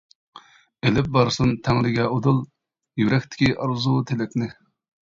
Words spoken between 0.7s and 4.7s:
ئېلىپ بارسۇن تەڭرىگە ئۇدۇل، يۈرەكتىكى ئارزۇ تىلەكنى.